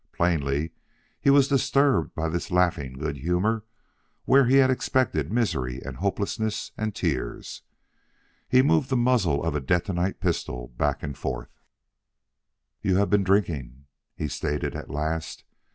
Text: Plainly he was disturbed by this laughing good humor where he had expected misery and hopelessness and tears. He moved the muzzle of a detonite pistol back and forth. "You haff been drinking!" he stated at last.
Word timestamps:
Plainly 0.13 0.71
he 1.19 1.29
was 1.29 1.47
disturbed 1.47 2.15
by 2.15 2.27
this 2.27 2.49
laughing 2.49 2.93
good 2.93 3.17
humor 3.17 3.65
where 4.25 4.47
he 4.47 4.55
had 4.55 4.71
expected 4.71 5.31
misery 5.31 5.79
and 5.85 5.97
hopelessness 5.97 6.71
and 6.75 6.95
tears. 6.95 7.61
He 8.49 8.63
moved 8.63 8.89
the 8.89 8.97
muzzle 8.97 9.43
of 9.43 9.53
a 9.53 9.61
detonite 9.61 10.19
pistol 10.19 10.69
back 10.69 11.03
and 11.03 11.15
forth. 11.15 11.55
"You 12.81 12.95
haff 12.95 13.11
been 13.11 13.23
drinking!" 13.23 13.85
he 14.15 14.27
stated 14.27 14.75
at 14.75 14.89
last. 14.89 15.43